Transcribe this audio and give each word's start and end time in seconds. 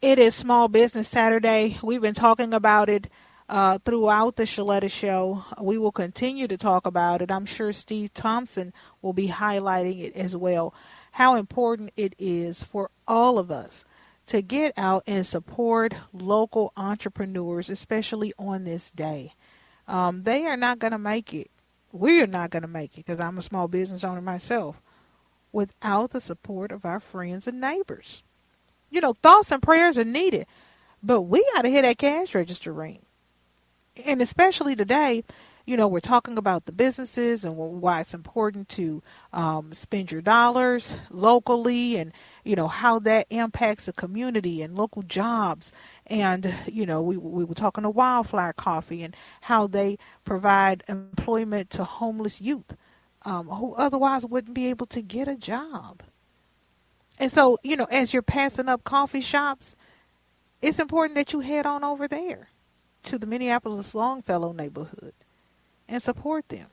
It 0.00 0.20
is 0.20 0.36
Small 0.36 0.68
Business 0.68 1.08
Saturday. 1.08 1.76
We've 1.82 2.00
been 2.00 2.14
talking 2.14 2.54
about 2.54 2.88
it 2.88 3.08
uh, 3.48 3.78
throughout 3.84 4.36
the 4.36 4.44
Shaletta 4.44 4.88
Show. 4.88 5.44
We 5.60 5.76
will 5.76 5.90
continue 5.90 6.46
to 6.46 6.56
talk 6.56 6.86
about 6.86 7.20
it. 7.20 7.32
I'm 7.32 7.46
sure 7.46 7.72
Steve 7.72 8.14
Thompson 8.14 8.72
will 9.02 9.12
be 9.12 9.26
highlighting 9.26 10.00
it 10.00 10.14
as 10.14 10.36
well. 10.36 10.72
How 11.10 11.34
important 11.34 11.90
it 11.96 12.14
is 12.16 12.62
for 12.62 12.92
all 13.08 13.40
of 13.40 13.50
us 13.50 13.84
to 14.26 14.40
get 14.40 14.72
out 14.76 15.02
and 15.08 15.26
support 15.26 15.94
local 16.12 16.72
entrepreneurs, 16.76 17.68
especially 17.68 18.32
on 18.38 18.62
this 18.62 18.92
day. 18.92 19.34
Um, 19.88 20.22
they 20.22 20.46
are 20.46 20.56
not 20.56 20.78
going 20.78 20.92
to 20.92 20.98
make 20.98 21.34
it. 21.34 21.50
We 21.90 22.22
are 22.22 22.28
not 22.28 22.50
going 22.50 22.62
to 22.62 22.68
make 22.68 22.92
it 22.92 23.04
because 23.04 23.18
I'm 23.18 23.38
a 23.38 23.42
small 23.42 23.66
business 23.66 24.04
owner 24.04 24.22
myself 24.22 24.80
without 25.50 26.12
the 26.12 26.20
support 26.20 26.70
of 26.70 26.84
our 26.84 27.00
friends 27.00 27.48
and 27.48 27.60
neighbors. 27.60 28.22
You 28.90 29.00
know, 29.00 29.14
thoughts 29.14 29.50
and 29.50 29.62
prayers 29.62 29.98
are 29.98 30.04
needed, 30.04 30.46
but 31.02 31.22
we 31.22 31.44
got 31.54 31.62
to 31.62 31.68
hear 31.68 31.82
that 31.82 31.98
cash 31.98 32.34
register 32.34 32.72
ring. 32.72 33.00
And 34.04 34.22
especially 34.22 34.76
today, 34.76 35.24
you 35.66 35.76
know, 35.76 35.86
we're 35.86 36.00
talking 36.00 36.38
about 36.38 36.64
the 36.64 36.72
businesses 36.72 37.44
and 37.44 37.54
why 37.54 38.00
it's 38.00 38.14
important 38.14 38.70
to 38.70 39.02
um, 39.34 39.74
spend 39.74 40.10
your 40.10 40.22
dollars 40.22 40.94
locally 41.10 41.96
and, 41.96 42.12
you 42.42 42.56
know, 42.56 42.68
how 42.68 42.98
that 43.00 43.26
impacts 43.28 43.84
the 43.84 43.92
community 43.92 44.62
and 44.62 44.78
local 44.78 45.02
jobs. 45.02 45.70
And, 46.06 46.54
you 46.64 46.86
know, 46.86 47.02
we, 47.02 47.18
we 47.18 47.44
were 47.44 47.54
talking 47.54 47.82
to 47.82 47.90
Wildflower 47.90 48.54
Coffee 48.54 49.02
and 49.02 49.14
how 49.42 49.66
they 49.66 49.98
provide 50.24 50.84
employment 50.88 51.68
to 51.70 51.84
homeless 51.84 52.40
youth 52.40 52.74
um, 53.26 53.48
who 53.48 53.74
otherwise 53.74 54.24
wouldn't 54.24 54.54
be 54.54 54.68
able 54.68 54.86
to 54.86 55.02
get 55.02 55.28
a 55.28 55.36
job. 55.36 56.02
And 57.18 57.32
so, 57.32 57.58
you 57.62 57.76
know, 57.76 57.86
as 57.90 58.12
you're 58.12 58.22
passing 58.22 58.68
up 58.68 58.84
coffee 58.84 59.20
shops, 59.20 59.74
it's 60.62 60.78
important 60.78 61.16
that 61.16 61.32
you 61.32 61.40
head 61.40 61.66
on 61.66 61.84
over 61.84 62.08
there 62.08 62.48
to 63.04 63.18
the 63.18 63.26
Minneapolis 63.26 63.94
Longfellow 63.94 64.52
neighborhood 64.52 65.14
and 65.88 66.02
support 66.02 66.48
them 66.48 66.66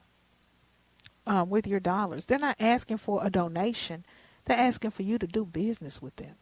um, 1.26 1.50
with 1.50 1.66
your 1.66 1.80
dollars. 1.80 2.26
They're 2.26 2.38
not 2.38 2.56
asking 2.60 2.98
for 2.98 3.24
a 3.24 3.30
donation, 3.30 4.04
they're 4.44 4.58
asking 4.58 4.90
for 4.90 5.02
you 5.02 5.18
to 5.18 5.26
do 5.26 5.44
business 5.44 6.00
with 6.00 6.16
them. 6.16 6.36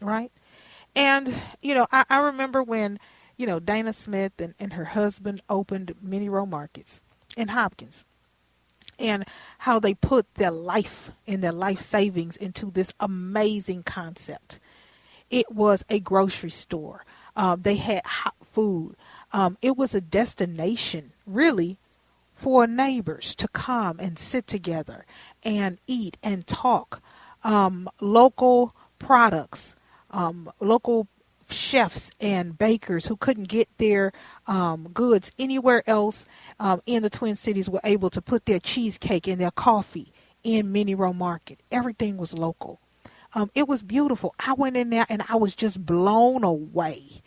Right? 0.00 0.32
And, 0.96 1.34
you 1.60 1.74
know, 1.74 1.86
I, 1.92 2.04
I 2.08 2.18
remember 2.18 2.62
when, 2.62 2.98
you 3.36 3.46
know, 3.46 3.60
Dana 3.60 3.92
Smith 3.92 4.32
and, 4.38 4.54
and 4.58 4.72
her 4.72 4.86
husband 4.86 5.42
opened 5.48 5.94
Minnyrow 6.04 6.48
Markets 6.48 7.02
in 7.36 7.48
Hopkins 7.48 8.04
and 9.00 9.24
how 9.58 9.80
they 9.80 9.94
put 9.94 10.32
their 10.34 10.50
life 10.50 11.10
and 11.26 11.42
their 11.42 11.52
life 11.52 11.80
savings 11.80 12.36
into 12.36 12.70
this 12.70 12.92
amazing 13.00 13.82
concept. 13.82 14.60
It 15.30 15.50
was 15.50 15.84
a 15.88 16.00
grocery 16.00 16.50
store. 16.50 17.04
Um, 17.36 17.62
they 17.62 17.76
had 17.76 18.04
hot 18.04 18.34
food. 18.42 18.96
Um, 19.32 19.56
it 19.62 19.76
was 19.76 19.94
a 19.94 20.00
destination, 20.00 21.12
really, 21.26 21.78
for 22.34 22.66
neighbors 22.66 23.34
to 23.36 23.48
come 23.48 24.00
and 24.00 24.18
sit 24.18 24.46
together 24.46 25.06
and 25.42 25.78
eat 25.86 26.16
and 26.22 26.46
talk. 26.46 27.02
Um, 27.44 27.88
local 28.00 28.74
products, 28.98 29.74
um, 30.10 30.50
local 30.60 31.06
chefs 31.52 32.10
and 32.20 32.56
bakers 32.56 33.06
who 33.06 33.16
couldn't 33.16 33.48
get 33.48 33.68
their 33.78 34.12
um, 34.46 34.88
goods 34.92 35.30
anywhere 35.38 35.82
else 35.88 36.26
um, 36.58 36.82
in 36.86 37.02
the 37.02 37.10
Twin 37.10 37.36
Cities 37.36 37.68
were 37.68 37.80
able 37.84 38.10
to 38.10 38.22
put 38.22 38.46
their 38.46 38.60
cheesecake 38.60 39.26
and 39.26 39.40
their 39.40 39.50
coffee 39.50 40.12
in 40.42 40.72
Minnyrow 40.72 41.14
Market. 41.14 41.60
Everything 41.70 42.16
was 42.16 42.32
local. 42.32 42.80
Um, 43.34 43.50
it 43.54 43.68
was 43.68 43.82
beautiful. 43.82 44.34
I 44.38 44.54
went 44.54 44.76
in 44.76 44.90
there 44.90 45.06
and 45.08 45.22
I 45.28 45.36
was 45.36 45.54
just 45.54 45.84
blown 45.84 46.42
away 46.42 47.22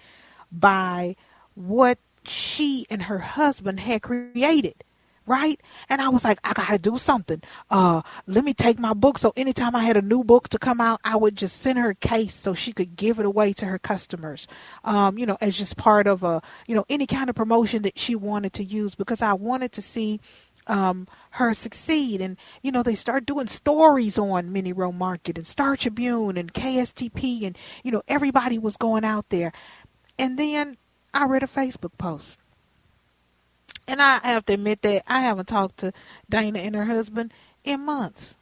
by 0.51 1.15
what 1.55 1.97
she 2.25 2.85
and 2.89 3.03
her 3.03 3.19
husband 3.19 3.79
had 3.79 4.01
created 4.01 4.83
right? 5.25 5.59
And 5.89 6.01
I 6.01 6.09
was 6.09 6.23
like, 6.23 6.39
I 6.43 6.53
gotta 6.53 6.77
do 6.77 6.97
something. 6.97 7.41
Uh, 7.69 8.01
let 8.27 8.43
me 8.43 8.53
take 8.53 8.79
my 8.79 8.93
book. 8.93 9.17
So 9.17 9.33
anytime 9.35 9.75
I 9.75 9.83
had 9.83 9.97
a 9.97 10.01
new 10.01 10.23
book 10.23 10.49
to 10.49 10.59
come 10.59 10.81
out, 10.81 10.99
I 11.03 11.15
would 11.15 11.35
just 11.35 11.57
send 11.57 11.77
her 11.79 11.89
a 11.91 11.95
case 11.95 12.35
so 12.35 12.53
she 12.53 12.73
could 12.73 12.95
give 12.95 13.19
it 13.19 13.25
away 13.25 13.53
to 13.53 13.65
her 13.65 13.79
customers. 13.79 14.47
Um, 14.83 15.17
you 15.17 15.25
know, 15.25 15.37
as 15.41 15.57
just 15.57 15.77
part 15.77 16.07
of 16.07 16.23
a, 16.23 16.41
you 16.67 16.75
know, 16.75 16.85
any 16.89 17.07
kind 17.07 17.29
of 17.29 17.35
promotion 17.35 17.83
that 17.83 17.97
she 17.97 18.15
wanted 18.15 18.53
to 18.53 18.63
use 18.63 18.95
because 18.95 19.21
I 19.21 19.33
wanted 19.33 19.71
to 19.73 19.81
see 19.81 20.19
um, 20.67 21.07
her 21.31 21.53
succeed. 21.53 22.21
And, 22.21 22.37
you 22.61 22.71
know, 22.71 22.83
they 22.83 22.95
start 22.95 23.25
doing 23.25 23.47
stories 23.47 24.17
on 24.17 24.49
Minnyrow 24.49 24.93
Market 24.93 25.37
and 25.37 25.47
Star 25.47 25.75
Tribune 25.75 26.37
and 26.37 26.53
KSTP 26.53 27.45
and, 27.45 27.57
you 27.83 27.91
know, 27.91 28.03
everybody 28.07 28.57
was 28.57 28.77
going 28.77 29.03
out 29.03 29.29
there. 29.29 29.51
And 30.17 30.37
then 30.37 30.77
I 31.13 31.25
read 31.25 31.43
a 31.43 31.47
Facebook 31.47 31.97
post 31.97 32.39
and 33.87 34.01
I 34.01 34.19
have 34.19 34.45
to 34.45 34.53
admit 34.53 34.81
that 34.83 35.03
I 35.07 35.21
haven't 35.21 35.47
talked 35.47 35.77
to 35.77 35.93
Dana 36.29 36.59
and 36.59 36.75
her 36.75 36.85
husband 36.85 37.33
in 37.63 37.81
months. 37.81 38.35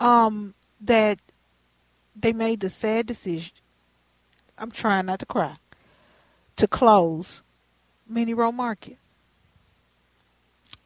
Um, 0.00 0.54
that 0.80 1.18
they 2.14 2.32
made 2.32 2.60
the 2.60 2.70
sad 2.70 3.06
decision. 3.06 3.52
I'm 4.58 4.70
trying 4.70 5.06
not 5.06 5.20
to 5.20 5.26
cry. 5.26 5.56
To 6.56 6.66
close 6.66 7.42
Minnyrow 8.10 8.52
Market. 8.52 8.98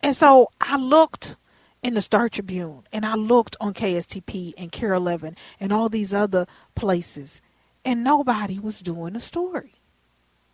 And 0.03 0.15
so 0.17 0.50
I 0.61 0.77
looked 0.77 1.37
in 1.83 1.95
the 1.95 2.00
Star 2.00 2.29
Tribune 2.29 2.85
and 2.93 3.05
I 3.05 3.15
looked 3.15 3.56
on 3.61 3.75
KSTP 3.75 4.55
and 4.56 4.71
KARE 4.71 4.95
11 4.95 5.37
and 5.59 5.73
all 5.73 5.89
these 5.89 6.15
other 6.15 6.47
places 6.75 7.41
and 7.85 8.05
nobody 8.05 8.59
was 8.59 8.81
doing 8.81 9.17
a 9.17 9.21
story. 9.21 9.75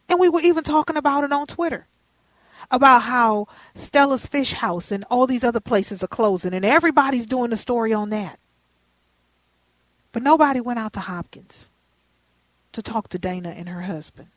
And 0.08 0.20
we 0.20 0.28
were 0.28 0.41
even 0.41 0.64
talking 0.64 0.96
about 0.96 1.25
it 1.25 1.32
on 1.32 1.46
Twitter 1.46 1.86
about 2.70 3.02
how 3.02 3.48
Stella's 3.75 4.26
Fish 4.26 4.52
House 4.52 4.91
and 4.91 5.04
all 5.10 5.26
these 5.26 5.44
other 5.44 5.60
places 5.60 6.02
are 6.02 6.08
closing, 6.08 6.54
and 6.54 6.64
everybody's 6.64 7.26
doing 7.26 7.52
a 7.52 7.56
story 7.56 7.92
on 7.92 8.10
that. 8.10 8.38
But 10.12 10.22
nobody 10.22 10.61
went 10.61 10.78
out 10.78 10.93
to 10.94 11.00
Hopkins 11.00 11.69
to 12.72 12.82
talk 12.82 13.08
to 13.08 13.19
Dana 13.19 13.50
and 13.50 13.69
her 13.69 13.82
husband. 13.82 14.28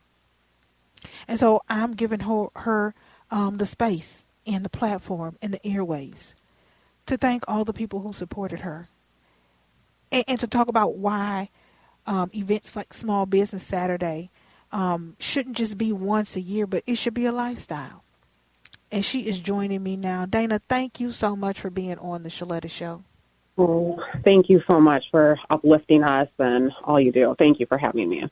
And 1.27 1.39
so 1.39 1.61
I'm 1.69 1.93
giving 1.93 2.21
her, 2.21 2.47
her 2.55 2.93
um, 3.29 3.57
the 3.57 3.65
space 3.65 4.25
and 4.45 4.65
the 4.65 4.69
platform 4.69 5.37
and 5.41 5.53
the 5.53 5.59
airwaves 5.59 6.33
to 7.05 7.17
thank 7.17 7.43
all 7.47 7.65
the 7.65 7.73
people 7.73 8.01
who 8.01 8.13
supported 8.13 8.61
her 8.61 8.87
and, 10.11 10.23
and 10.27 10.39
to 10.39 10.47
talk 10.47 10.67
about 10.67 10.95
why 10.95 11.49
um, 12.05 12.31
events 12.33 12.75
like 12.75 12.93
Small 12.93 13.25
Business 13.25 13.63
Saturday 13.63 14.29
um, 14.71 15.15
shouldn't 15.19 15.57
just 15.57 15.77
be 15.77 15.91
once 15.91 16.35
a 16.35 16.41
year, 16.41 16.65
but 16.65 16.83
it 16.85 16.95
should 16.95 17.13
be 17.13 17.25
a 17.25 17.31
lifestyle 17.31 18.03
and 18.91 19.03
she 19.03 19.21
is 19.21 19.39
joining 19.39 19.83
me 19.83 19.97
now. 19.97 20.25
Dana, 20.25 20.61
thank 20.67 20.99
you 20.99 21.11
so 21.11 21.35
much 21.35 21.59
for 21.59 21.69
being 21.69 21.97
on 21.99 22.23
the 22.23 22.29
Shaletta 22.29 22.69
Show. 22.69 23.03
Oh, 23.57 23.99
thank 24.23 24.49
you 24.49 24.61
so 24.67 24.79
much 24.79 25.05
for 25.09 25.37
uplifting 25.49 26.03
us 26.03 26.29
and 26.37 26.71
all 26.83 26.99
you 26.99 27.11
do. 27.11 27.35
Thank 27.39 27.59
you 27.59 27.65
for 27.65 27.77
having 27.77 28.09
me. 28.09 28.29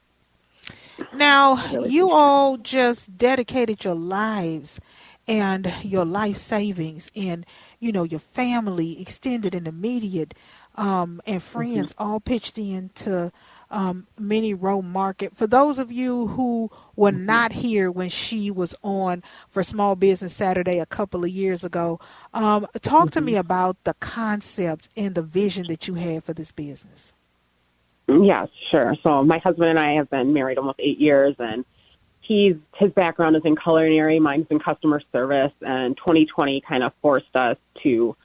Now, 1.12 1.84
you 1.84 2.10
all 2.10 2.56
just 2.56 3.18
dedicated 3.18 3.84
your 3.84 3.96
lives 3.96 4.80
and 5.28 5.72
your 5.82 6.04
life 6.04 6.38
savings 6.38 7.10
and, 7.16 7.44
you 7.80 7.92
know, 7.92 8.04
your 8.04 8.20
family, 8.20 9.00
extended 9.00 9.54
and 9.54 9.66
immediate, 9.66 10.34
um, 10.76 11.20
and 11.26 11.42
friends 11.42 11.92
mm-hmm. 11.92 12.02
all 12.02 12.20
pitched 12.20 12.56
in 12.56 12.90
to 12.94 13.32
um, 13.70 14.06
Minnyrow 14.20 14.82
Market. 14.82 15.34
For 15.34 15.46
those 15.46 15.78
of 15.78 15.90
you 15.90 16.28
who 16.28 16.70
were 16.94 17.10
mm-hmm. 17.10 17.26
not 17.26 17.52
here 17.52 17.90
when 17.90 18.08
she 18.08 18.50
was 18.50 18.74
on 18.82 19.22
for 19.48 19.62
Small 19.62 19.96
Business 19.96 20.34
Saturday 20.34 20.78
a 20.78 20.86
couple 20.86 21.24
of 21.24 21.30
years 21.30 21.64
ago, 21.64 22.00
um, 22.34 22.66
talk 22.82 23.06
mm-hmm. 23.06 23.08
to 23.10 23.20
me 23.20 23.36
about 23.36 23.76
the 23.84 23.94
concept 23.94 24.88
and 24.96 25.14
the 25.14 25.22
vision 25.22 25.66
that 25.68 25.88
you 25.88 25.94
had 25.94 26.24
for 26.24 26.32
this 26.32 26.52
business. 26.52 27.12
Yes, 28.08 28.48
sure. 28.70 28.94
So 29.02 29.24
my 29.24 29.38
husband 29.38 29.68
and 29.68 29.78
I 29.78 29.94
have 29.94 30.08
been 30.10 30.32
married 30.32 30.58
almost 30.58 30.78
eight 30.78 31.00
years, 31.00 31.34
and 31.38 31.64
he's 32.20 32.54
his 32.76 32.92
background 32.92 33.36
is 33.36 33.42
in 33.44 33.56
culinary, 33.56 34.20
mine's 34.20 34.46
in 34.50 34.60
customer 34.60 35.00
service, 35.12 35.52
and 35.60 35.96
2020 35.96 36.62
kind 36.68 36.84
of 36.84 36.92
forced 37.02 37.34
us 37.34 37.56
to 37.82 38.16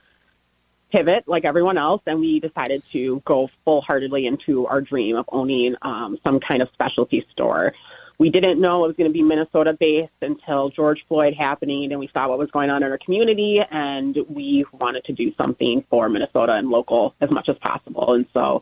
pivot 0.92 1.24
like 1.28 1.46
everyone 1.46 1.78
else, 1.78 2.02
and 2.06 2.20
we 2.20 2.40
decided 2.40 2.84
to 2.94 3.22
go 3.26 3.50
full 3.66 3.82
heartedly 3.82 4.28
into 4.28 4.68
our 4.68 4.82
dream 4.82 5.16
of 5.16 5.26
owning 5.32 5.76
um, 5.82 6.18
some 6.24 6.40
kind 6.46 6.62
of 6.62 6.68
specialty 6.74 7.26
store. 7.32 7.74
We 8.20 8.30
didn't 8.30 8.62
know 8.62 8.84
it 8.84 8.88
was 8.90 8.96
going 8.98 9.10
to 9.10 9.14
be 9.14 9.24
Minnesota 9.24 9.76
based 9.80 10.12
until 10.22 10.70
George 10.70 11.00
Floyd 11.08 11.34
happening, 11.38 11.92
and 11.92 12.00
we 12.00 12.10
saw 12.14 12.30
what 12.30 12.38
was 12.38 12.52
going 12.52 12.70
on 12.70 12.84
in 12.84 12.92
our 12.92 13.00
community, 13.04 13.60
and 13.72 14.16
we 14.30 14.64
wanted 14.74 15.04
to 15.06 15.14
do 15.14 15.34
something 15.36 15.84
for 15.90 16.08
Minnesota 16.08 16.54
and 16.54 16.70
local 16.70 17.16
as 17.20 17.32
much 17.32 17.50
as 17.50 17.56
possible. 17.62 18.14
And 18.14 18.26
so 18.32 18.62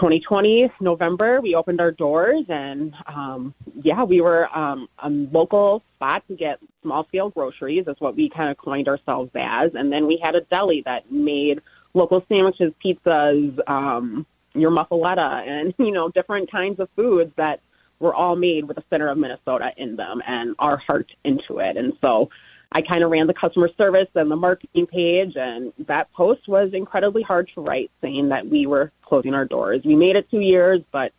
2020 0.00 0.72
November, 0.80 1.42
we 1.42 1.54
opened 1.54 1.78
our 1.78 1.90
doors, 1.90 2.46
and 2.48 2.94
um, 3.06 3.54
yeah, 3.82 4.02
we 4.02 4.22
were 4.22 4.48
um, 4.56 4.88
a 5.04 5.10
local 5.10 5.82
spot 5.96 6.22
to 6.26 6.34
get 6.34 6.58
small 6.82 7.04
scale 7.08 7.28
groceries. 7.28 7.84
That's 7.84 8.00
what 8.00 8.16
we 8.16 8.30
kind 8.34 8.50
of 8.50 8.56
coined 8.56 8.88
ourselves 8.88 9.30
as. 9.34 9.72
And 9.74 9.92
then 9.92 10.06
we 10.06 10.18
had 10.22 10.34
a 10.34 10.40
deli 10.48 10.82
that 10.86 11.12
made 11.12 11.60
local 11.92 12.24
sandwiches, 12.30 12.72
pizzas, 12.82 13.58
um, 13.68 14.24
your 14.54 14.70
muffaletta, 14.70 15.46
and 15.46 15.74
you 15.78 15.92
know 15.92 16.08
different 16.08 16.50
kinds 16.50 16.80
of 16.80 16.88
foods 16.96 17.32
that 17.36 17.60
were 17.98 18.14
all 18.14 18.36
made 18.36 18.66
with 18.66 18.76
the 18.76 18.84
center 18.88 19.10
of 19.10 19.18
Minnesota 19.18 19.68
in 19.76 19.96
them 19.96 20.22
and 20.26 20.56
our 20.58 20.78
heart 20.78 21.12
into 21.24 21.58
it. 21.58 21.76
And 21.76 21.92
so 22.00 22.30
I 22.72 22.82
kind 22.82 23.02
of 23.02 23.10
ran 23.10 23.26
the 23.26 23.34
customer 23.34 23.68
service 23.76 24.08
and 24.14 24.30
the 24.30 24.36
marketing 24.36 24.86
page, 24.86 25.32
and 25.34 25.72
that 25.88 26.12
post 26.12 26.46
was 26.46 26.70
incredibly 26.72 27.22
hard 27.22 27.50
to 27.54 27.60
write, 27.60 27.90
saying 28.00 28.28
that 28.28 28.46
we 28.46 28.66
were 28.66 28.92
closing 29.02 29.34
our 29.34 29.44
doors. 29.44 29.82
We 29.84 29.96
made 29.96 30.14
it 30.14 30.30
two 30.30 30.38
years, 30.38 30.80
but 30.92 31.12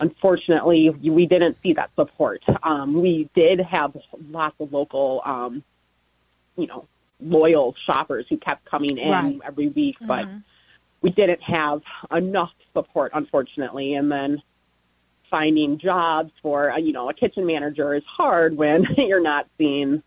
unfortunately, 0.00 0.90
we 0.90 1.26
didn't 1.26 1.56
see 1.62 1.74
that 1.74 1.90
support. 1.94 2.42
Um, 2.64 3.00
we 3.00 3.30
did 3.34 3.60
have 3.60 3.96
lots 4.28 4.56
of 4.58 4.72
local, 4.72 5.22
um, 5.24 5.62
you 6.56 6.66
know, 6.66 6.88
loyal 7.20 7.74
shoppers 7.86 8.26
who 8.28 8.36
kept 8.36 8.64
coming 8.68 8.98
in 8.98 9.10
right. 9.10 9.40
every 9.46 9.68
week, 9.68 9.96
but 10.00 10.24
mm-hmm. 10.24 10.38
we 11.00 11.10
didn't 11.10 11.42
have 11.42 11.80
enough 12.10 12.50
support, 12.72 13.12
unfortunately. 13.14 13.94
And 13.94 14.10
then 14.10 14.42
finding 15.30 15.78
jobs 15.78 16.32
for, 16.42 16.74
you 16.78 16.92
know, 16.92 17.08
a 17.08 17.14
kitchen 17.14 17.46
manager 17.46 17.94
is 17.94 18.02
hard 18.16 18.56
when 18.56 18.84
you're 18.96 19.22
not 19.22 19.46
seeing 19.56 20.02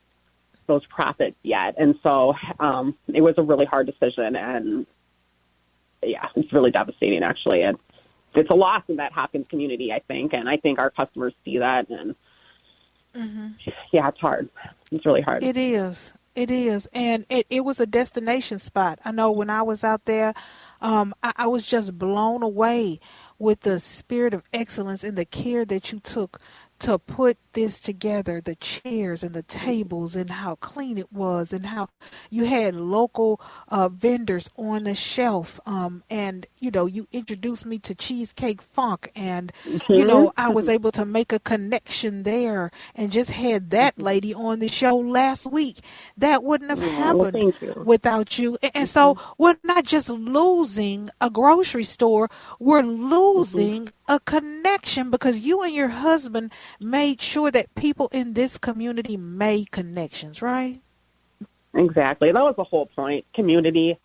those 0.68 0.86
profits 0.88 1.36
yet. 1.44 1.76
And 1.78 1.96
so 2.04 2.34
um, 2.60 2.96
it 3.08 3.22
was 3.22 3.36
a 3.38 3.44
really 3.44 3.66
hard 3.66 3.86
decision. 3.88 4.36
And 4.36 4.86
yeah, 6.02 6.28
it's 6.36 6.52
really 6.54 6.72
devastating, 6.72 7.24
actually. 7.24 7.62
And 7.64 7.78
it's 8.36 8.50
a 8.50 8.56
loss 8.56 8.84
in 8.88 8.98
that 8.98 9.12
Hopkins 9.12 9.48
community, 9.48 9.92
I 9.92 10.00
think. 10.08 10.34
And 10.34 10.50
I 10.50 10.58
think 10.58 10.80
our 10.80 10.90
customers 10.90 11.34
see 11.46 11.60
that. 11.60 11.90
And 11.90 12.16
mm-hmm. 13.16 13.48
yeah, 13.92 14.08
it's 14.10 14.20
hard. 14.20 14.50
It's 14.92 15.06
really 15.06 15.22
hard. 15.22 15.44
It 15.44 15.58
is. 15.58 16.14
It 16.36 16.50
is. 16.50 16.88
And 16.94 17.26
it, 17.30 17.46
it 17.50 17.64
was 17.64 17.80
a 17.80 17.86
destination 17.86 18.58
spot. 18.58 19.00
I 19.06 19.12
know 19.12 19.32
when 19.32 19.52
I 19.52 19.62
was 19.62 19.84
out 19.84 20.06
there, 20.06 20.34
um, 20.82 21.14
I, 21.22 21.34
I 21.36 21.48
was 21.48 21.64
just 21.64 21.98
blown 21.98 22.42
away 22.42 23.00
with 23.38 23.62
the 23.62 23.80
spirit 23.80 24.34
of 24.34 24.44
excellence 24.52 25.04
and 25.04 25.18
the 25.18 25.26
care 25.26 25.64
that 25.66 25.92
you 25.92 26.00
took 26.00 26.40
to 26.84 27.00
put 27.00 27.38
this 27.54 27.80
together 27.80 28.42
the 28.42 28.56
chairs 28.56 29.24
and 29.24 29.34
the 29.34 29.44
tables 29.44 30.18
and 30.18 30.30
how 30.30 30.56
clean 30.56 30.98
it 30.98 31.14
was 31.14 31.54
and 31.54 31.68
how 31.68 31.88
you 32.30 32.44
had 32.44 32.76
local 32.76 33.40
uh, 33.70 33.88
vendors 33.88 34.50
on 34.58 34.84
the 34.84 34.94
shelf 34.94 35.62
um, 35.66 36.04
and 36.10 36.46
you 36.60 36.70
know 36.70 36.86
you 36.86 37.08
introduced 37.14 37.66
me 37.66 37.80
to 37.80 37.96
cheesecake 37.96 38.62
funk 38.62 39.10
and 39.16 39.54
mm-hmm. 39.66 39.94
you 39.94 40.04
know 40.04 40.34
i 40.36 40.50
was 40.50 40.68
able 40.68 40.92
to 40.92 41.06
make 41.06 41.32
a 41.32 41.40
connection 41.40 42.24
there 42.24 42.70
and 42.96 43.14
just 43.14 43.30
had 43.30 43.70
that 43.70 43.94
mm-hmm. 43.94 44.04
lady 44.04 44.34
on 44.34 44.60
the 44.60 44.68
show 44.68 44.98
last 44.98 45.50
week 45.50 45.78
that 46.18 46.44
wouldn't 46.44 46.70
have 46.70 46.82
yeah, 46.82 46.90
happened 46.90 47.54
well, 47.62 47.86
without 47.86 48.38
you 48.38 48.58
and, 48.62 48.72
and 48.76 48.90
so 48.90 49.14
mm-hmm. 49.14 49.32
we're 49.38 49.56
not 49.64 49.86
just 49.86 50.10
losing 50.10 51.10
a 51.22 51.30
grocery 51.30 51.86
store 51.86 52.30
we're 52.60 52.84
losing 52.84 53.86
mm-hmm 53.86 54.03
a 54.14 54.20
connection 54.20 55.10
because 55.10 55.40
you 55.40 55.62
and 55.64 55.74
your 55.74 55.88
husband 55.88 56.52
made 56.80 57.20
sure 57.20 57.50
that 57.50 57.74
people 57.74 58.10
in 58.12 58.34
this 58.34 58.60
community 58.60 59.18
made 59.18 59.72
connections, 59.72 60.42
right? 60.42 60.80
Exactly. 61.74 62.32
That 62.32 62.44
was 62.44 62.54
the 62.56 62.64
whole 62.64 62.86
point. 62.86 63.26
Community 63.34 63.98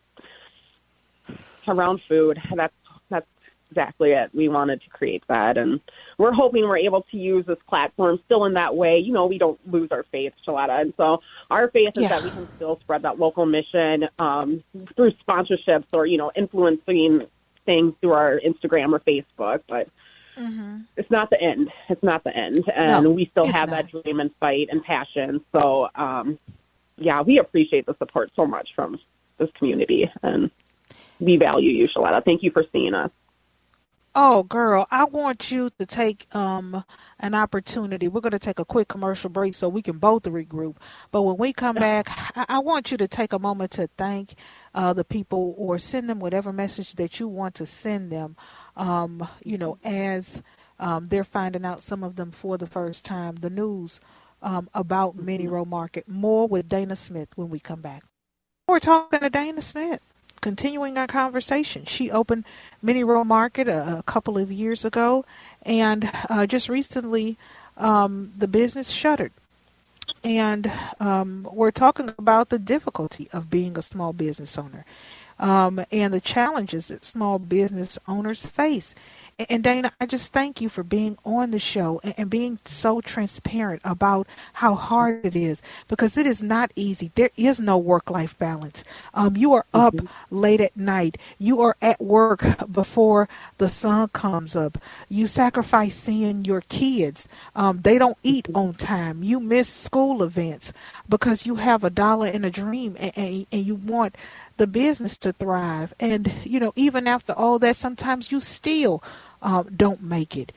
around 1.66 2.00
food. 2.08 2.38
That's 2.56 2.72
that's 3.10 3.26
exactly 3.70 4.12
it. 4.12 4.30
We 4.32 4.48
wanted 4.48 4.80
to 4.80 4.88
create 4.88 5.22
that 5.28 5.58
and 5.58 5.78
we're 6.16 6.32
hoping 6.32 6.62
we're 6.62 6.78
able 6.78 7.02
to 7.10 7.16
use 7.18 7.44
this 7.44 7.58
platform 7.68 8.18
still 8.24 8.46
in 8.46 8.54
that 8.54 8.74
way. 8.74 8.98
You 8.98 9.12
know, 9.12 9.26
we 9.26 9.36
don't 9.36 9.60
lose 9.70 9.90
our 9.92 10.06
faith, 10.10 10.32
Shaletta. 10.46 10.80
And 10.80 10.94
so 10.96 11.18
our 11.50 11.70
faith 11.70 11.90
is 11.96 12.04
yeah. 12.04 12.08
that 12.08 12.24
we 12.24 12.30
can 12.30 12.48
still 12.56 12.80
spread 12.80 13.02
that 13.02 13.18
local 13.18 13.44
mission 13.44 14.04
um, 14.18 14.64
through 14.96 15.12
sponsorships 15.28 15.84
or, 15.92 16.06
you 16.06 16.16
know, 16.16 16.32
influencing 16.34 17.26
things 17.66 17.92
through 18.00 18.12
our 18.12 18.40
Instagram 18.40 18.92
or 18.92 19.00
Facebook, 19.00 19.60
but 19.68 19.88
mm-hmm. 20.38 20.78
it's 20.96 21.10
not 21.10 21.30
the 21.30 21.40
end. 21.40 21.70
It's 21.88 22.02
not 22.02 22.24
the 22.24 22.36
end, 22.36 22.62
and 22.74 23.04
no, 23.04 23.10
we 23.10 23.26
still 23.30 23.46
have 23.46 23.70
not. 23.70 23.90
that 23.92 24.02
dream 24.02 24.20
and 24.20 24.30
fight 24.40 24.68
and 24.70 24.82
passion. 24.82 25.44
So, 25.52 25.88
um, 25.94 26.38
yeah, 26.96 27.22
we 27.22 27.38
appreciate 27.38 27.86
the 27.86 27.96
support 27.98 28.30
so 28.36 28.46
much 28.46 28.70
from 28.74 28.98
this 29.38 29.50
community, 29.58 30.10
and 30.22 30.50
we 31.20 31.36
value 31.36 31.70
you, 31.70 31.88
Shaletta. 31.94 32.24
Thank 32.24 32.42
you 32.42 32.50
for 32.50 32.64
seeing 32.72 32.94
us. 32.94 33.10
Oh, 34.20 34.42
girl, 34.42 34.86
I 34.90 35.04
want 35.04 35.52
you 35.52 35.70
to 35.78 35.86
take 35.86 36.26
um, 36.34 36.82
an 37.20 37.34
opportunity. 37.34 38.08
We're 38.08 38.20
going 38.20 38.32
to 38.32 38.38
take 38.40 38.58
a 38.58 38.64
quick 38.64 38.88
commercial 38.88 39.30
break 39.30 39.54
so 39.54 39.68
we 39.68 39.80
can 39.80 39.98
both 39.98 40.24
regroup. 40.24 40.76
But 41.12 41.22
when 41.22 41.36
we 41.36 41.52
come 41.52 41.76
back, 41.76 42.08
I, 42.36 42.46
I 42.48 42.58
want 42.58 42.90
you 42.90 42.96
to 42.96 43.06
take 43.06 43.32
a 43.32 43.38
moment 43.38 43.70
to 43.72 43.88
thank 43.96 44.34
uh, 44.74 44.92
the 44.92 45.04
people 45.04 45.54
or 45.56 45.78
send 45.78 46.08
them 46.08 46.18
whatever 46.18 46.52
message 46.52 46.94
that 46.94 47.20
you 47.20 47.28
want 47.28 47.54
to 47.56 47.66
send 47.66 48.10
them, 48.10 48.34
um, 48.78 49.28
you 49.44 49.58
know, 49.58 49.76
as 49.84 50.42
um, 50.80 51.08
they're 51.08 51.24
finding 51.24 51.64
out 51.64 51.82
some 51.82 52.02
of 52.02 52.16
them 52.16 52.30
for 52.30 52.56
the 52.56 52.66
first 52.66 53.04
time. 53.04 53.36
The 53.36 53.50
news 53.50 54.00
um, 54.42 54.70
about 54.74 55.18
Minnyrow 55.18 55.66
Market. 55.66 56.08
More 56.08 56.46
with 56.46 56.68
Dana 56.68 56.96
Smith 56.96 57.28
when 57.34 57.50
we 57.50 57.58
come 57.58 57.80
back. 57.80 58.04
We're 58.66 58.80
talking 58.80 59.20
to 59.20 59.30
Dana 59.30 59.62
Smith 59.62 60.00
continuing 60.40 60.96
our 60.96 61.06
conversation. 61.06 61.84
She 61.84 62.10
opened 62.10 62.44
Minnyrow 62.84 63.26
Market 63.26 63.68
a, 63.68 63.98
a 63.98 64.02
couple 64.04 64.38
of 64.38 64.52
years 64.52 64.84
ago, 64.84 65.24
and 65.62 66.10
uh, 66.30 66.46
just 66.46 66.68
recently 66.68 67.36
um, 67.76 68.32
the 68.36 68.48
business 68.48 68.90
shuttered. 68.90 69.32
And 70.24 70.70
um, 71.00 71.48
we're 71.52 71.70
talking 71.70 72.12
about 72.18 72.48
the 72.48 72.58
difficulty 72.58 73.28
of 73.32 73.50
being 73.50 73.76
a 73.76 73.82
small 73.82 74.12
business 74.12 74.56
owner 74.56 74.84
um, 75.38 75.84
and 75.90 76.12
the 76.12 76.20
challenges 76.20 76.88
that 76.88 77.04
small 77.04 77.38
business 77.38 77.98
owners 78.06 78.46
face 78.46 78.94
and 79.48 79.62
Dana, 79.62 79.92
I 80.00 80.06
just 80.06 80.32
thank 80.32 80.60
you 80.60 80.68
for 80.68 80.82
being 80.82 81.16
on 81.24 81.52
the 81.52 81.60
show 81.60 82.00
and 82.02 82.28
being 82.28 82.58
so 82.64 83.00
transparent 83.00 83.80
about 83.84 84.26
how 84.54 84.74
hard 84.74 85.24
it 85.24 85.36
is 85.36 85.62
because 85.86 86.16
it 86.16 86.26
is 86.26 86.42
not 86.42 86.72
easy. 86.74 87.12
There 87.14 87.30
is 87.36 87.60
no 87.60 87.78
work 87.78 88.10
life 88.10 88.36
balance. 88.38 88.82
Um, 89.14 89.36
you 89.36 89.52
are 89.52 89.64
up 89.72 89.94
mm-hmm. 89.94 90.36
late 90.36 90.60
at 90.60 90.76
night. 90.76 91.18
You 91.38 91.60
are 91.62 91.76
at 91.80 92.00
work 92.00 92.44
before 92.70 93.28
the 93.58 93.68
sun 93.68 94.08
comes 94.08 94.56
up. 94.56 94.78
You 95.08 95.28
sacrifice 95.28 95.94
seeing 95.94 96.44
your 96.44 96.62
kids. 96.62 97.28
Um, 97.54 97.80
they 97.82 97.96
don't 97.96 98.18
eat 98.24 98.46
mm-hmm. 98.46 98.56
on 98.56 98.74
time. 98.74 99.22
You 99.22 99.38
miss 99.38 99.68
school 99.68 100.22
events 100.22 100.72
because 101.08 101.46
you 101.46 101.56
have 101.56 101.84
a 101.84 101.90
dollar 101.90 102.26
and 102.26 102.44
a 102.44 102.50
dream 102.50 102.96
and, 102.98 103.12
and, 103.16 103.46
and 103.52 103.64
you 103.64 103.76
want 103.76 104.16
the 104.56 104.66
business 104.66 105.16
to 105.18 105.32
thrive. 105.32 105.94
And, 106.00 106.32
you 106.42 106.58
know, 106.58 106.72
even 106.74 107.06
after 107.06 107.32
all 107.32 107.60
that, 107.60 107.76
sometimes 107.76 108.32
you 108.32 108.40
still 108.40 109.02
uh, 109.42 109.64
don't 109.74 110.02
make 110.02 110.36
it. 110.36 110.52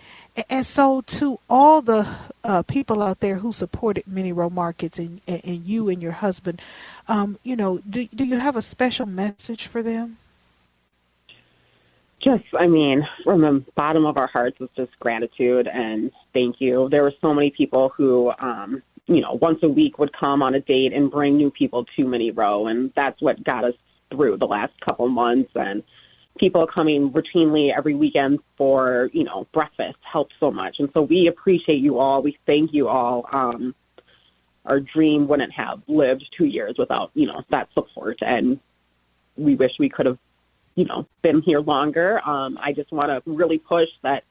And 0.49 0.65
so, 0.65 1.01
to 1.01 1.39
all 1.49 1.81
the 1.81 2.07
uh, 2.43 2.63
people 2.63 3.01
out 3.01 3.19
there 3.19 3.35
who 3.35 3.51
supported 3.51 4.05
Minnyrow 4.05 4.51
Markets 4.51 4.97
and, 4.97 5.21
and, 5.27 5.65
you 5.65 5.89
and 5.89 6.01
your 6.01 6.13
husband, 6.13 6.61
um, 7.07 7.37
you 7.43 7.55
know, 7.55 7.79
do, 7.89 8.07
do 8.13 8.23
you 8.23 8.37
have 8.37 8.55
a 8.55 8.61
special 8.61 9.05
message 9.05 9.67
for 9.67 9.83
them? 9.83 10.17
Just, 12.23 12.43
I 12.57 12.67
mean, 12.67 13.07
from 13.23 13.41
the 13.41 13.65
bottom 13.75 14.05
of 14.05 14.15
our 14.17 14.27
hearts, 14.27 14.57
it's 14.59 14.75
just 14.75 14.91
gratitude 14.99 15.67
and 15.67 16.11
thank 16.33 16.57
you. 16.59 16.87
There 16.89 17.01
were 17.01 17.13
so 17.19 17.33
many 17.33 17.49
people 17.49 17.91
who, 17.97 18.31
um, 18.39 18.83
you 19.07 19.21
know, 19.21 19.39
once 19.41 19.59
a 19.63 19.67
week 19.67 19.97
would 19.97 20.11
come 20.13 20.43
on 20.43 20.53
a 20.53 20.59
date 20.59 20.93
and 20.93 21.09
bring 21.09 21.35
new 21.35 21.49
people 21.49 21.85
to 21.95 22.03
Minnyrow, 22.03 22.69
and 22.69 22.91
that's 22.95 23.19
what 23.21 23.43
got 23.43 23.63
us 23.63 23.73
through 24.11 24.37
the 24.37 24.45
last 24.45 24.73
couple 24.81 25.07
months. 25.09 25.49
And 25.55 25.81
people 26.37 26.65
coming 26.67 27.11
routinely 27.11 27.69
every 27.75 27.95
weekend 27.95 28.39
for, 28.57 29.09
you 29.13 29.23
know, 29.23 29.47
breakfast 29.53 29.97
helps 30.11 30.33
so 30.39 30.51
much. 30.51 30.77
And 30.79 30.89
so 30.93 31.01
we 31.01 31.27
appreciate 31.27 31.79
you 31.79 31.99
all. 31.99 32.21
We 32.21 32.37
thank 32.45 32.73
you 32.73 32.87
all. 32.87 33.27
Um, 33.31 33.75
our 34.65 34.79
dream 34.79 35.27
wouldn't 35.27 35.51
have 35.53 35.81
lived 35.87 36.23
two 36.37 36.45
years 36.45 36.75
without, 36.77 37.11
you 37.13 37.27
know, 37.27 37.41
that 37.49 37.69
support. 37.73 38.17
And 38.21 38.59
we 39.35 39.55
wish 39.55 39.71
we 39.79 39.89
could 39.89 40.05
have, 40.05 40.17
you 40.75 40.85
know, 40.85 41.07
been 41.21 41.41
here 41.41 41.59
longer. 41.59 42.21
Um, 42.27 42.57
I 42.61 42.71
just 42.73 42.91
want 42.91 43.09
to 43.09 43.29
really 43.29 43.57
push 43.57 43.89
that 44.03 44.23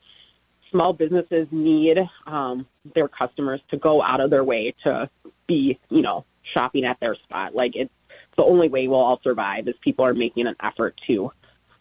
small 0.70 0.92
businesses 0.92 1.48
need 1.50 1.98
um, 2.26 2.66
their 2.94 3.08
customers 3.08 3.60
to 3.70 3.76
go 3.76 4.02
out 4.02 4.20
of 4.20 4.30
their 4.30 4.44
way 4.44 4.74
to 4.84 5.10
be, 5.48 5.78
you 5.88 6.02
know, 6.02 6.24
shopping 6.54 6.84
at 6.84 6.98
their 7.00 7.16
spot. 7.16 7.54
Like 7.54 7.72
it's 7.74 7.92
the 8.36 8.44
only 8.44 8.68
way 8.68 8.88
we'll 8.88 9.00
all 9.00 9.20
survive 9.22 9.68
is 9.68 9.74
people 9.82 10.04
are 10.04 10.14
making 10.14 10.46
an 10.46 10.54
effort 10.62 10.94
to 11.08 11.32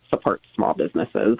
support 0.10 0.42
small 0.56 0.74
businesses. 0.74 1.38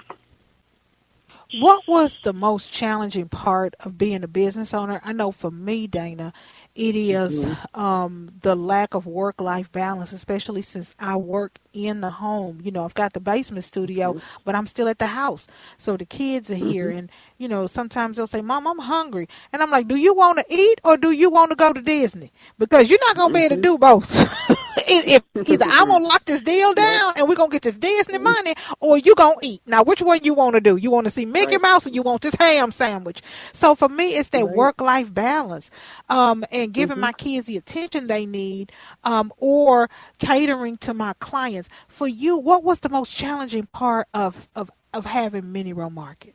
What 1.58 1.86
was 1.88 2.20
the 2.22 2.32
most 2.32 2.72
challenging 2.72 3.28
part 3.28 3.74
of 3.80 3.98
being 3.98 4.22
a 4.22 4.28
business 4.28 4.72
owner? 4.72 5.00
I 5.04 5.12
know 5.12 5.32
for 5.32 5.50
me, 5.50 5.88
Dana, 5.88 6.32
it 6.76 6.94
is, 6.94 7.44
mm-hmm. 7.44 7.80
um, 7.80 8.30
the 8.42 8.54
lack 8.54 8.94
of 8.94 9.04
work 9.04 9.40
life 9.40 9.70
balance, 9.72 10.12
especially 10.12 10.62
since 10.62 10.94
I 11.00 11.16
work 11.16 11.58
in 11.72 12.02
the 12.02 12.10
home. 12.10 12.60
You 12.62 12.70
know, 12.70 12.84
I've 12.84 12.94
got 12.94 13.14
the 13.14 13.20
basement 13.20 13.64
studio, 13.64 14.12
mm-hmm. 14.12 14.26
but 14.44 14.54
I'm 14.54 14.68
still 14.68 14.86
at 14.86 15.00
the 15.00 15.08
house. 15.08 15.48
So 15.76 15.96
the 15.96 16.04
kids 16.04 16.52
are 16.52 16.54
here, 16.54 16.88
mm-hmm. 16.88 16.98
and, 16.98 17.12
you 17.38 17.48
know, 17.48 17.66
sometimes 17.66 18.16
they'll 18.16 18.28
say, 18.28 18.42
Mom, 18.42 18.68
I'm 18.68 18.78
hungry. 18.78 19.28
And 19.52 19.60
I'm 19.60 19.70
like, 19.70 19.88
Do 19.88 19.96
you 19.96 20.14
want 20.14 20.38
to 20.38 20.44
eat 20.48 20.80
or 20.84 20.96
do 20.96 21.10
you 21.10 21.30
want 21.30 21.50
to 21.50 21.56
go 21.56 21.72
to 21.72 21.82
Disney? 21.82 22.32
Because 22.58 22.88
you're 22.88 23.00
not 23.08 23.16
going 23.16 23.30
to 23.30 23.34
be 23.34 23.44
able 23.44 23.56
to 23.56 23.62
mm-hmm. 23.62 23.72
do 23.72 23.78
both. 23.78 24.66
if 24.76 25.22
either 25.48 25.64
I'm 25.64 25.88
gonna 25.88 26.04
lock 26.04 26.24
this 26.24 26.42
deal 26.42 26.72
down 26.74 27.14
and 27.16 27.28
we're 27.28 27.36
gonna 27.36 27.50
get 27.50 27.62
this 27.62 27.76
Disney 27.76 28.18
money, 28.18 28.54
or 28.80 28.98
you 28.98 29.14
gonna 29.14 29.36
eat. 29.42 29.62
Now, 29.66 29.82
which 29.82 30.02
one 30.02 30.20
you 30.22 30.34
want 30.34 30.54
to 30.54 30.60
do? 30.60 30.76
You 30.76 30.90
want 30.90 31.06
to 31.06 31.10
see 31.10 31.26
Mickey 31.26 31.56
right. 31.56 31.62
Mouse, 31.62 31.86
or 31.86 31.90
you 31.90 32.02
want 32.02 32.22
this 32.22 32.34
ham 32.34 32.72
sandwich? 32.72 33.22
So 33.52 33.74
for 33.74 33.88
me, 33.88 34.10
it's 34.16 34.28
that 34.30 34.44
right. 34.44 34.54
work 34.54 34.80
life 34.80 35.12
balance, 35.12 35.70
um, 36.08 36.44
and 36.50 36.72
giving 36.72 36.94
mm-hmm. 36.94 37.02
my 37.02 37.12
kids 37.12 37.46
the 37.46 37.56
attention 37.56 38.06
they 38.06 38.26
need, 38.26 38.72
um, 39.04 39.32
or 39.38 39.88
catering 40.18 40.76
to 40.78 40.94
my 40.94 41.14
clients. 41.20 41.68
For 41.88 42.08
you, 42.08 42.36
what 42.36 42.64
was 42.64 42.80
the 42.80 42.88
most 42.88 43.14
challenging 43.14 43.66
part 43.66 44.08
of 44.14 44.48
of 44.54 44.70
of 44.92 45.06
having 45.06 45.44
Minnyrow 45.44 45.90
Market? 45.90 46.34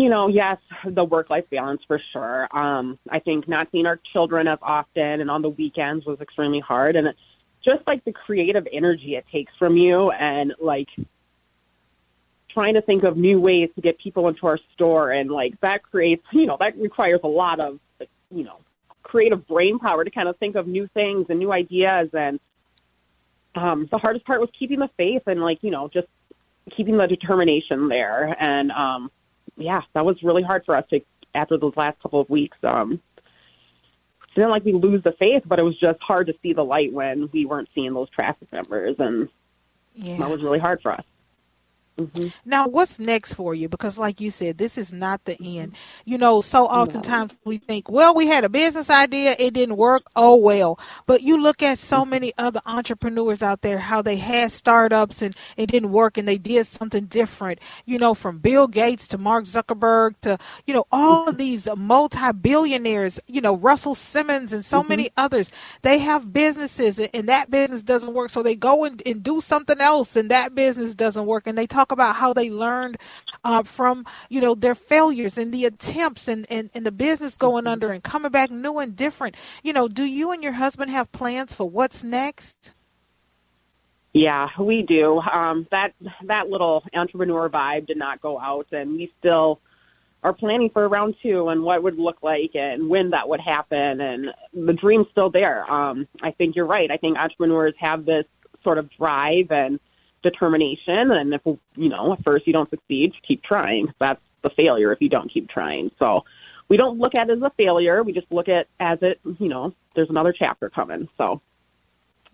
You 0.00 0.08
know, 0.08 0.28
yes, 0.28 0.58
the 0.84 1.04
work 1.04 1.30
life 1.30 1.44
balance 1.50 1.80
for 1.86 2.00
sure. 2.12 2.48
Um, 2.56 2.98
I 3.10 3.18
think 3.18 3.48
not 3.48 3.68
seeing 3.72 3.86
our 3.86 3.98
children 4.12 4.46
as 4.46 4.58
often 4.62 5.20
and 5.20 5.30
on 5.30 5.42
the 5.42 5.48
weekends 5.48 6.06
was 6.06 6.20
extremely 6.20 6.60
hard. 6.60 6.96
And 6.96 7.08
just 7.64 7.86
like 7.86 8.04
the 8.04 8.12
creative 8.12 8.66
energy 8.72 9.14
it 9.14 9.24
takes 9.32 9.52
from 9.58 9.76
you 9.76 10.10
and 10.10 10.52
like 10.60 10.88
trying 12.52 12.74
to 12.74 12.82
think 12.82 13.04
of 13.04 13.16
new 13.16 13.40
ways 13.40 13.70
to 13.76 13.80
get 13.80 13.98
people 13.98 14.28
into 14.28 14.46
our 14.46 14.58
store 14.74 15.10
and 15.12 15.30
like 15.30 15.60
that 15.60 15.82
creates, 15.82 16.24
you 16.32 16.46
know, 16.46 16.56
that 16.60 16.76
requires 16.76 17.20
a 17.24 17.28
lot 17.28 17.60
of, 17.60 17.78
you 18.30 18.44
know, 18.44 18.58
creative 19.02 19.46
brain 19.46 19.78
power 19.78 20.04
to 20.04 20.10
kind 20.10 20.28
of 20.28 20.36
think 20.38 20.56
of 20.56 20.66
new 20.66 20.88
things 20.94 21.26
and 21.28 21.38
new 21.38 21.52
ideas. 21.52 22.08
And 22.12 22.40
um, 23.54 23.88
the 23.90 23.98
hardest 23.98 24.26
part 24.26 24.40
was 24.40 24.50
keeping 24.58 24.80
the 24.80 24.88
faith 24.96 25.22
and 25.26 25.40
like, 25.40 25.58
you 25.62 25.70
know, 25.70 25.88
just 25.92 26.08
keeping 26.76 26.96
the 26.96 27.06
determination 27.06 27.88
there. 27.88 28.36
And, 28.38 28.70
um, 28.70 29.10
yeah, 29.56 29.82
that 29.94 30.04
was 30.04 30.22
really 30.22 30.42
hard 30.42 30.64
for 30.64 30.76
us 30.76 30.84
to 30.90 31.00
after 31.34 31.58
those 31.58 31.74
last 31.76 32.00
couple 32.02 32.20
of 32.20 32.28
weeks. 32.28 32.56
Um, 32.62 33.00
it 33.16 34.34
didn't 34.34 34.50
like 34.50 34.64
we 34.64 34.72
lose 34.72 35.02
the 35.02 35.12
faith, 35.18 35.42
but 35.46 35.58
it 35.58 35.62
was 35.62 35.78
just 35.78 36.00
hard 36.00 36.26
to 36.28 36.34
see 36.42 36.52
the 36.52 36.64
light 36.64 36.92
when 36.92 37.28
we 37.32 37.44
weren't 37.44 37.68
seeing 37.74 37.92
those 37.94 38.10
traffic 38.10 38.52
numbers, 38.52 38.96
and 38.98 39.28
yeah. 39.94 40.16
that 40.18 40.30
was 40.30 40.42
really 40.42 40.58
hard 40.58 40.80
for 40.82 40.92
us. 40.92 41.04
Mm-hmm. 41.98 42.28
Now, 42.46 42.68
what's 42.68 42.98
next 42.98 43.34
for 43.34 43.54
you? 43.54 43.68
Because, 43.68 43.98
like 43.98 44.20
you 44.20 44.30
said, 44.30 44.56
this 44.56 44.78
is 44.78 44.92
not 44.92 45.24
the 45.24 45.36
end. 45.58 45.74
You 46.04 46.16
know, 46.16 46.40
so 46.40 46.64
oftentimes 46.64 47.32
no. 47.32 47.38
we 47.44 47.58
think, 47.58 47.90
well, 47.90 48.14
we 48.14 48.26
had 48.26 48.44
a 48.44 48.48
business 48.48 48.88
idea, 48.88 49.36
it 49.38 49.52
didn't 49.52 49.76
work. 49.76 50.02
Oh, 50.16 50.36
well. 50.36 50.78
But 51.06 51.22
you 51.22 51.40
look 51.40 51.62
at 51.62 51.78
so 51.78 52.04
many 52.04 52.32
other 52.38 52.62
entrepreneurs 52.64 53.42
out 53.42 53.60
there, 53.60 53.78
how 53.78 54.00
they 54.00 54.16
had 54.16 54.52
startups 54.52 55.20
and 55.20 55.36
it 55.56 55.66
didn't 55.66 55.92
work 55.92 56.16
and 56.16 56.26
they 56.26 56.38
did 56.38 56.66
something 56.66 57.06
different. 57.06 57.58
You 57.84 57.98
know, 57.98 58.14
from 58.14 58.38
Bill 58.38 58.68
Gates 58.68 59.06
to 59.08 59.18
Mark 59.18 59.44
Zuckerberg 59.44 60.14
to, 60.22 60.38
you 60.66 60.72
know, 60.72 60.86
all 60.90 61.28
of 61.28 61.36
these 61.36 61.68
multi 61.76 62.32
billionaires, 62.32 63.20
you 63.26 63.40
know, 63.40 63.56
Russell 63.56 63.94
Simmons 63.94 64.52
and 64.52 64.64
so 64.64 64.80
mm-hmm. 64.80 64.88
many 64.88 65.10
others. 65.18 65.50
They 65.82 65.98
have 65.98 66.32
businesses 66.32 66.98
and 66.98 67.28
that 67.28 67.50
business 67.50 67.82
doesn't 67.82 68.14
work. 68.14 68.30
So 68.30 68.42
they 68.42 68.54
go 68.54 68.84
and, 68.84 69.02
and 69.04 69.22
do 69.22 69.42
something 69.42 69.80
else 69.80 70.16
and 70.16 70.30
that 70.30 70.54
business 70.54 70.94
doesn't 70.94 71.26
work. 71.26 71.46
And 71.46 71.58
they 71.58 71.66
talk 71.66 71.81
talk 71.82 71.92
about 71.92 72.16
how 72.16 72.32
they 72.32 72.48
learned 72.48 72.96
uh, 73.44 73.62
from 73.64 74.06
you 74.28 74.40
know 74.40 74.54
their 74.54 74.74
failures 74.74 75.36
and 75.36 75.52
the 75.52 75.64
attempts 75.64 76.28
and, 76.28 76.46
and, 76.48 76.70
and 76.74 76.86
the 76.86 76.92
business 76.92 77.36
going 77.36 77.64
mm-hmm. 77.64 77.72
under 77.72 77.90
and 77.90 78.02
coming 78.04 78.30
back 78.30 78.50
new 78.50 78.78
and 78.78 78.94
different. 78.94 79.34
You 79.62 79.72
know, 79.72 79.88
do 79.88 80.04
you 80.04 80.30
and 80.30 80.42
your 80.42 80.52
husband 80.52 80.90
have 80.90 81.10
plans 81.10 81.52
for 81.52 81.68
what's 81.68 82.04
next? 82.04 82.72
Yeah, 84.12 84.48
we 84.60 84.84
do. 84.86 85.20
Um, 85.20 85.66
that 85.70 85.94
that 86.26 86.48
little 86.48 86.84
entrepreneur 86.94 87.48
vibe 87.48 87.86
did 87.86 87.96
not 87.96 88.20
go 88.20 88.38
out, 88.38 88.66
and 88.70 88.92
we 88.92 89.12
still 89.18 89.60
are 90.22 90.32
planning 90.32 90.70
for 90.72 90.88
round 90.88 91.16
two 91.20 91.48
and 91.48 91.64
what 91.64 91.82
would 91.82 91.98
look 91.98 92.18
like 92.22 92.52
and 92.54 92.88
when 92.88 93.10
that 93.10 93.28
would 93.28 93.40
happen. 93.40 94.00
And 94.00 94.26
the 94.54 94.72
dream's 94.72 95.08
still 95.10 95.30
there. 95.30 95.68
Um, 95.68 96.06
I 96.22 96.30
think 96.30 96.54
you're 96.54 96.66
right. 96.66 96.88
I 96.92 96.96
think 96.96 97.18
entrepreneurs 97.18 97.74
have 97.80 98.04
this 98.04 98.24
sort 98.62 98.78
of 98.78 98.88
drive 98.96 99.50
and 99.50 99.80
determination. 100.22 101.10
And 101.10 101.34
if, 101.34 101.40
you 101.44 101.88
know, 101.88 102.12
at 102.12 102.22
first 102.22 102.46
you 102.46 102.52
don't 102.52 102.70
succeed, 102.70 103.12
keep 103.26 103.42
trying. 103.42 103.92
That's 104.00 104.20
the 104.42 104.50
failure 104.50 104.92
if 104.92 105.00
you 105.00 105.08
don't 105.08 105.32
keep 105.32 105.48
trying. 105.48 105.90
So 105.98 106.24
we 106.68 106.76
don't 106.76 106.98
look 106.98 107.14
at 107.16 107.28
it 107.28 107.36
as 107.36 107.42
a 107.42 107.50
failure. 107.56 108.02
We 108.02 108.12
just 108.12 108.30
look 108.30 108.48
at 108.48 108.66
as 108.80 108.98
it, 109.02 109.20
you 109.38 109.48
know, 109.48 109.74
there's 109.94 110.10
another 110.10 110.34
chapter 110.36 110.70
coming. 110.70 111.08
So 111.18 111.40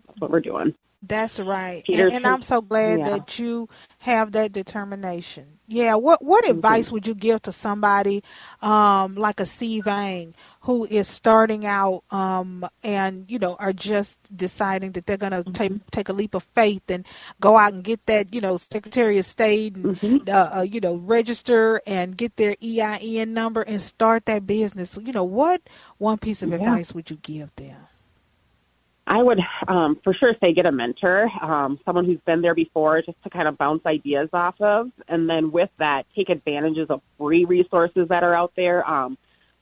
that's 0.07 0.19
what 0.19 0.31
we're 0.31 0.39
doing. 0.39 0.75
That's 1.01 1.39
right. 1.39 1.83
And, 1.87 2.11
and, 2.11 2.27
I'm 2.27 2.41
so 2.41 2.61
glad 2.61 2.99
yeah. 2.99 3.09
that 3.09 3.39
you 3.39 3.69
have 3.99 4.33
that 4.33 4.51
determination. 4.51 5.59
Yeah. 5.65 5.95
What 5.95 6.23
what 6.23 6.43
mm-hmm. 6.43 6.57
advice 6.57 6.91
would 6.91 7.07
you 7.07 7.15
give 7.15 7.41
to 7.43 7.53
somebody 7.53 8.21
um, 8.61 9.15
like 9.15 9.39
a 9.39 9.45
C 9.45 9.79
Vang 9.79 10.35
who 10.61 10.85
is 10.85 11.07
starting 11.07 11.65
out 11.65 12.03
um, 12.11 12.67
and 12.83 13.31
you 13.31 13.39
know 13.39 13.55
are 13.55 13.71
just 13.71 14.17
deciding 14.35 14.91
that 14.91 15.05
they're 15.05 15.15
going 15.15 15.31
to 15.31 15.43
mm-hmm. 15.43 15.53
take 15.53 15.91
take 15.91 16.09
a 16.09 16.13
leap 16.13 16.35
of 16.35 16.43
faith 16.53 16.83
and 16.89 17.05
go 17.39 17.55
out 17.55 17.71
and 17.71 17.83
get 17.83 18.05
that 18.07 18.33
you 18.33 18.41
know 18.41 18.57
Secretary 18.57 19.17
of 19.17 19.25
State 19.25 19.75
and 19.75 19.97
mm-hmm. 19.97 20.29
uh, 20.29 20.59
uh, 20.59 20.61
you 20.63 20.81
know 20.81 20.95
register 20.95 21.81
and 21.87 22.17
get 22.17 22.35
their 22.35 22.55
EIN 22.61 23.33
number 23.33 23.61
and 23.61 23.81
start 23.81 24.25
that 24.25 24.45
business. 24.45 24.97
You 25.01 25.13
know 25.13 25.23
what 25.23 25.61
one 25.97 26.17
piece 26.17 26.43
of 26.43 26.49
yeah. 26.49 26.55
advice 26.55 26.93
would 26.93 27.09
you 27.09 27.15
give 27.21 27.55
them? 27.55 27.77
I 29.09 29.23
would 29.23 29.39
um, 29.67 29.99
for 30.03 30.13
sure 30.13 30.35
say 30.39 30.53
get 30.53 30.67
a 30.67 30.71
mentor, 30.71 31.27
um, 31.41 31.79
someone 31.83 32.05
who's 32.05 32.19
been 32.27 32.43
there 32.43 32.53
before, 32.53 33.01
just 33.01 33.21
to 33.23 33.29
kind 33.31 33.47
of 33.47 33.57
bounce 33.57 33.83
ideas 33.87 34.29
off 34.33 34.53
of, 34.61 34.91
and 35.07 35.27
then 35.27 35.51
with 35.51 35.71
that, 35.79 36.03
take 36.15 36.29
advantages 36.29 36.87
of 36.91 37.01
free 37.17 37.43
resources 37.43 38.07
that 38.09 38.23
are 38.23 38.35
out 38.35 38.53
there. 38.55 38.87
Um, 38.87 39.17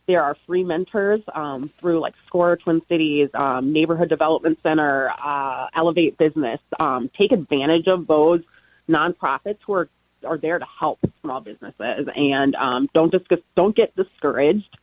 there 0.06 0.22
are 0.22 0.36
free 0.46 0.66
mentors 0.66 1.22
um, 1.34 1.72
through 1.80 2.02
like 2.02 2.14
SCORE 2.28 2.58
Twin 2.58 2.82
Cities, 2.90 3.30
um, 3.34 3.72
Neighborhood 3.72 4.10
Development 4.10 4.58
Center, 4.62 5.12
uh, 5.12 5.68
Elevate 5.76 6.18
Business. 6.18 6.60
Um, 6.78 7.10
take 7.18 7.32
advantage 7.32 7.88
of 7.88 8.06
those 8.06 8.42
nonprofits 8.90 9.60
who 9.66 9.74
are 9.74 9.90
are 10.26 10.38
there 10.38 10.60
to 10.60 10.66
help 10.78 11.00
small 11.22 11.40
businesses, 11.40 12.08
and 12.16 12.54
um, 12.56 12.90
don't 12.94 13.14
just 13.14 13.26
don't 13.56 13.76
get 13.78 13.96
discouraged 13.96 14.78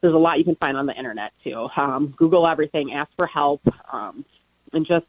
there's 0.00 0.14
a 0.14 0.18
lot 0.18 0.38
you 0.38 0.44
can 0.44 0.56
find 0.56 0.76
on 0.76 0.86
the 0.86 0.94
internet 0.94 1.32
too. 1.42 1.68
Um, 1.76 2.14
Google 2.16 2.46
everything, 2.46 2.92
ask 2.92 3.10
for 3.16 3.26
help, 3.26 3.62
um, 3.92 4.24
and 4.72 4.86
just 4.86 5.06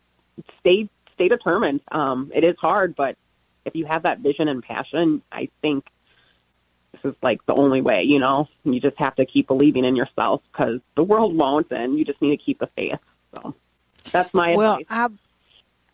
stay 0.60 0.89
stay 1.13 1.27
determined. 1.27 1.81
Um, 1.91 2.31
it 2.34 2.43
is 2.43 2.55
hard, 2.60 2.96
but 2.96 3.17
if 3.65 3.75
you 3.75 3.86
have 3.86 4.03
that 4.03 4.19
vision 4.19 4.48
and 4.48 4.63
passion, 4.63 5.22
I 5.31 5.50
think 5.62 5.86
this 6.91 7.12
is 7.12 7.15
like 7.22 7.46
the 7.46 7.53
only 7.53 7.81
way. 7.81 8.03
You 8.03 8.19
know, 8.19 8.48
you 8.63 8.79
just 8.79 8.98
have 8.98 9.15
to 9.15 9.25
keep 9.25 9.48
believing 9.48 9.86
in 9.86 9.96
yourself 9.96 10.41
because 10.51 10.79
the 10.96 11.03
world 11.03 11.36
won't, 11.36 11.72
and 11.72 11.98
you 11.98 12.05
just 12.05 12.22
need 12.22 12.38
to 12.38 12.43
keep 12.43 12.60
the 12.60 12.69
faith. 12.75 13.00
So 13.34 13.53
that's 14.12 14.34
my 14.34 14.55
well, 14.55 14.74
advice. 14.74 14.86
I 14.89 15.08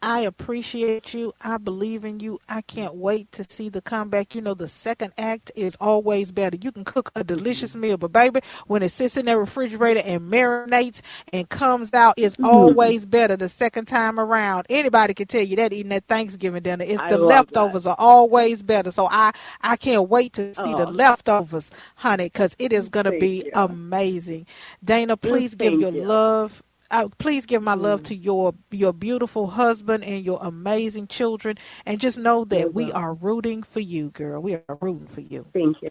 I 0.05 0.19
appreciate 0.19 1.15
you. 1.15 1.33
I 1.41 1.57
believe 1.57 2.05
in 2.05 2.19
you. 2.19 2.39
I 2.47 2.61
can't 2.61 2.93
wait 2.93 3.31
to 3.31 3.45
see 3.49 3.69
the 3.69 3.81
comeback. 3.81 4.35
You 4.35 4.41
know, 4.41 4.53
the 4.53 4.67
second 4.67 5.13
act 5.17 5.51
is 5.55 5.75
always 5.81 6.31
better. 6.31 6.55
You 6.61 6.71
can 6.71 6.85
cook 6.85 7.11
a 7.15 7.23
delicious 7.23 7.71
mm-hmm. 7.71 7.81
meal, 7.81 7.97
but 7.97 8.13
baby, 8.13 8.41
when 8.67 8.83
it 8.83 8.89
sits 8.89 9.17
in 9.17 9.25
the 9.25 9.35
refrigerator 9.35 10.01
and 10.05 10.31
marinates 10.31 11.01
and 11.33 11.49
comes 11.49 11.91
out, 11.91 12.13
it's 12.17 12.35
mm-hmm. 12.35 12.45
always 12.45 13.07
better 13.07 13.35
the 13.35 13.49
second 13.49 13.85
time 13.85 14.19
around. 14.19 14.67
Anybody 14.69 15.15
can 15.15 15.25
tell 15.25 15.41
you 15.41 15.55
that 15.55 15.73
eating 15.73 15.89
that 15.89 16.05
Thanksgiving 16.05 16.61
dinner. 16.61 16.85
It's 16.87 17.01
the 17.09 17.17
leftovers 17.17 17.85
that. 17.85 17.89
are 17.89 17.95
always 17.97 18.61
better. 18.61 18.91
So 18.91 19.07
I 19.09 19.31
I 19.61 19.75
can't 19.75 20.07
wait 20.07 20.33
to 20.33 20.53
see 20.53 20.61
oh. 20.61 20.85
the 20.85 20.85
leftovers, 20.85 21.71
honey, 21.95 22.25
because 22.25 22.55
it 22.59 22.71
is 22.71 22.89
gonna 22.89 23.09
Thank 23.09 23.21
be 23.21 23.43
you. 23.45 23.51
amazing. 23.55 24.45
Dana, 24.83 25.17
please 25.17 25.55
Thank 25.55 25.71
give 25.71 25.79
your 25.81 25.91
you. 25.91 26.05
love 26.05 26.61
uh, 26.91 27.07
please 27.17 27.45
give 27.45 27.61
my 27.61 27.73
love 27.73 28.03
to 28.03 28.15
your 28.15 28.53
your 28.71 28.93
beautiful 28.93 29.47
husband 29.47 30.03
and 30.03 30.23
your 30.23 30.39
amazing 30.41 31.07
children, 31.07 31.57
and 31.85 31.99
just 31.99 32.17
know 32.17 32.45
that 32.45 32.73
we 32.73 32.91
are 32.91 33.13
rooting 33.13 33.63
for 33.63 33.79
you, 33.79 34.09
girl. 34.09 34.41
We 34.41 34.55
are 34.55 34.77
rooting 34.81 35.07
for 35.07 35.21
you. 35.21 35.45
Thank 35.53 35.81
you. 35.81 35.89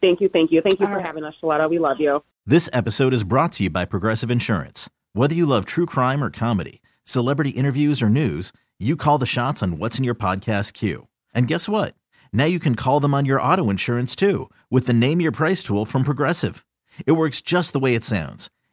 Thank 0.00 0.20
you. 0.20 0.28
Thank 0.28 0.52
you. 0.52 0.62
Thank 0.62 0.80
you 0.80 0.86
All 0.86 0.92
for 0.92 0.98
right. 0.98 1.06
having 1.06 1.24
us, 1.24 1.34
Shaletta. 1.42 1.68
We 1.68 1.78
love 1.78 1.96
you. 1.98 2.22
This 2.46 2.70
episode 2.72 3.12
is 3.12 3.24
brought 3.24 3.52
to 3.52 3.64
you 3.64 3.70
by 3.70 3.84
Progressive 3.84 4.30
Insurance. 4.30 4.88
Whether 5.12 5.34
you 5.34 5.46
love 5.46 5.64
true 5.64 5.86
crime 5.86 6.22
or 6.22 6.30
comedy, 6.30 6.80
celebrity 7.04 7.50
interviews 7.50 8.00
or 8.00 8.08
news, 8.08 8.52
you 8.78 8.96
call 8.96 9.18
the 9.18 9.26
shots 9.26 9.62
on 9.62 9.78
what's 9.78 9.98
in 9.98 10.04
your 10.04 10.14
podcast 10.14 10.72
queue. 10.72 11.08
And 11.34 11.48
guess 11.48 11.68
what? 11.68 11.94
Now 12.32 12.44
you 12.44 12.58
can 12.60 12.74
call 12.74 13.00
them 13.00 13.14
on 13.14 13.24
your 13.24 13.40
auto 13.40 13.70
insurance 13.70 14.14
too 14.14 14.50
with 14.70 14.86
the 14.86 14.92
Name 14.92 15.20
Your 15.20 15.32
Price 15.32 15.62
tool 15.62 15.84
from 15.84 16.04
Progressive. 16.04 16.64
It 17.06 17.12
works 17.12 17.40
just 17.40 17.72
the 17.72 17.80
way 17.80 17.94
it 17.94 18.04
sounds. 18.04 18.50